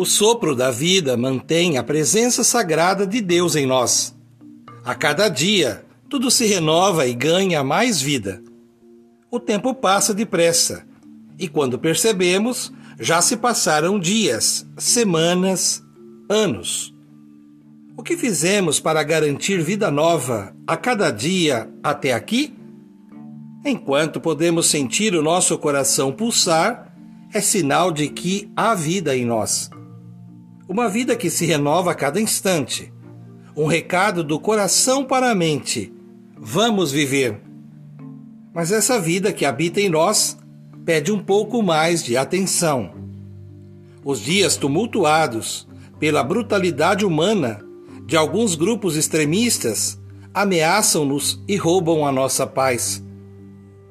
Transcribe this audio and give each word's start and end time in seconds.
O 0.00 0.06
sopro 0.06 0.56
da 0.56 0.70
vida 0.70 1.14
mantém 1.14 1.76
a 1.76 1.82
presença 1.82 2.42
sagrada 2.42 3.06
de 3.06 3.20
Deus 3.20 3.54
em 3.54 3.66
nós. 3.66 4.16
A 4.82 4.94
cada 4.94 5.28
dia, 5.28 5.84
tudo 6.08 6.30
se 6.30 6.46
renova 6.46 7.06
e 7.06 7.12
ganha 7.12 7.62
mais 7.62 8.00
vida. 8.00 8.42
O 9.30 9.38
tempo 9.38 9.74
passa 9.74 10.14
depressa, 10.14 10.86
e 11.38 11.46
quando 11.48 11.78
percebemos, 11.78 12.72
já 12.98 13.20
se 13.20 13.36
passaram 13.36 14.00
dias, 14.00 14.66
semanas, 14.78 15.84
anos. 16.30 16.94
O 17.94 18.02
que 18.02 18.16
fizemos 18.16 18.80
para 18.80 19.02
garantir 19.02 19.60
vida 19.62 19.90
nova 19.90 20.56
a 20.66 20.78
cada 20.78 21.10
dia 21.10 21.70
até 21.82 22.14
aqui? 22.14 22.54
Enquanto 23.66 24.18
podemos 24.18 24.64
sentir 24.64 25.14
o 25.14 25.22
nosso 25.22 25.58
coração 25.58 26.10
pulsar, 26.10 26.90
é 27.34 27.40
sinal 27.42 27.92
de 27.92 28.08
que 28.08 28.50
há 28.56 28.74
vida 28.74 29.14
em 29.14 29.26
nós. 29.26 29.70
Uma 30.70 30.88
vida 30.88 31.16
que 31.16 31.28
se 31.28 31.44
renova 31.44 31.90
a 31.90 31.94
cada 31.96 32.20
instante. 32.20 32.92
Um 33.56 33.66
recado 33.66 34.22
do 34.22 34.38
coração 34.38 35.04
para 35.04 35.28
a 35.28 35.34
mente. 35.34 35.92
Vamos 36.38 36.92
viver. 36.92 37.42
Mas 38.54 38.70
essa 38.70 39.00
vida 39.00 39.32
que 39.32 39.44
habita 39.44 39.80
em 39.80 39.88
nós 39.88 40.38
pede 40.84 41.10
um 41.10 41.18
pouco 41.18 41.60
mais 41.60 42.04
de 42.04 42.16
atenção. 42.16 42.92
Os 44.04 44.20
dias 44.20 44.56
tumultuados 44.56 45.66
pela 45.98 46.22
brutalidade 46.22 47.04
humana 47.04 47.60
de 48.06 48.16
alguns 48.16 48.54
grupos 48.54 48.94
extremistas 48.94 50.00
ameaçam-nos 50.32 51.42
e 51.48 51.56
roubam 51.56 52.06
a 52.06 52.12
nossa 52.12 52.46
paz. 52.46 53.04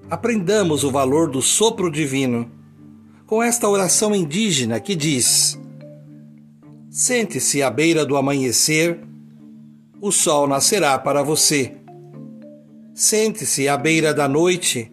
Aprendamos 0.09 0.85
o 0.85 0.91
valor 0.91 1.29
do 1.29 1.41
sopro 1.41 1.91
divino 1.91 2.49
com 3.25 3.43
esta 3.43 3.67
oração 3.67 4.15
indígena 4.15 4.79
que 4.79 4.95
diz: 4.95 5.58
Sente-se 7.01 7.63
à 7.63 7.69
beira 7.69 8.05
do 8.05 8.17
amanhecer, 8.17 8.99
o 10.01 10.11
sol 10.11 10.49
nascerá 10.49 10.99
para 10.99 11.23
você. 11.23 11.77
Sente-se 12.93 13.69
à 13.69 13.77
beira 13.77 14.13
da 14.13 14.27
noite, 14.27 14.91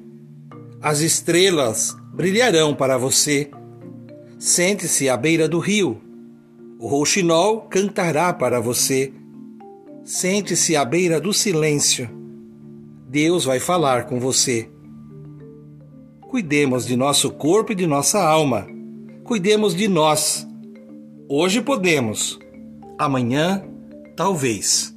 as 0.81 1.01
estrelas 1.01 1.97
brilharão 2.15 2.77
para 2.77 2.97
você. 2.97 3.51
Sente-se 4.39 5.09
à 5.09 5.17
beira 5.17 5.49
do 5.49 5.59
rio, 5.59 6.01
o 6.79 6.87
rouxinol 6.87 7.63
cantará 7.63 8.33
para 8.33 8.61
você. 8.61 9.13
Sente-se 10.05 10.77
à 10.77 10.85
beira 10.85 11.21
do 11.21 11.33
silêncio, 11.33 12.09
Deus 13.09 13.45
vai 13.45 13.59
falar 13.59 14.07
com 14.07 14.21
você. 14.21 14.71
Cuidemos 16.29 16.87
de 16.87 16.97
nosso 16.97 17.33
corpo 17.33 17.73
e 17.73 17.75
de 17.75 17.85
nossa 17.85 18.23
alma. 18.23 18.65
Cuidemos 19.25 19.75
de 19.75 19.89
nós 19.89 20.47
Hoje 21.29 21.61
podemos, 21.61 22.39
amanhã, 22.97 23.65
talvez. 24.17 24.97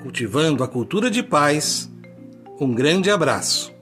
Cultivando 0.00 0.62
a 0.62 0.68
cultura 0.68 1.10
de 1.10 1.20
paz, 1.20 1.92
um 2.60 2.72
grande 2.72 3.10
abraço. 3.10 3.74